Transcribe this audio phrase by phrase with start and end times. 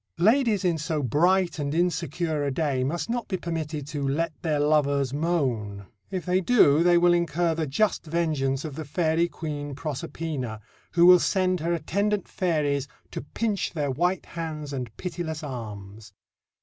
[0.17, 4.59] Ladies in so bright and insecure a day must not be permitted to "let their
[4.59, 9.75] lovers moan." If they do, they will incur the just vengeance of the Fairy Queen
[9.75, 10.59] Proserpina,
[10.93, 16.13] who will send her attendant fairies to pinch their white hands and pitiless arms.